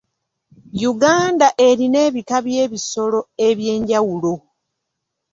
[0.91, 4.33] Uganda erina ebika by'ebisolo eby'enjawulo.